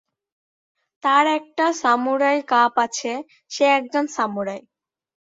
তার 1.03 1.25
একটা 1.39 1.65
samurai 1.81 2.39
cup 2.47 2.73
আছে, 2.85 3.11
সে 3.51 3.63
একজন 3.77 4.05
সামুরাই! 4.15 4.61